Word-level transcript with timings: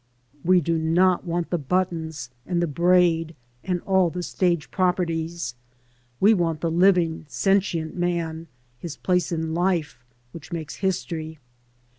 We 0.43 0.61
do 0.61 0.79
not 0.79 1.25
want 1.25 1.51
the 1.51 1.59
buttons 1.59 2.31
and 2.47 2.59
the 2.59 2.65
braid 2.65 3.35
and 3.63 3.81
all 3.81 4.09
the 4.09 4.23
stage 4.23 4.71
properties; 4.71 5.53
we 6.19 6.33
want 6.33 6.61
the 6.61 6.71
living, 6.71 7.27
sentient 7.29 7.95
man, 7.95 8.47
his 8.79 8.97
place 8.97 9.31
in 9.31 9.53
life 9.53 10.03
which 10.31 10.51
makes 10.51 10.77
history. 10.77 11.37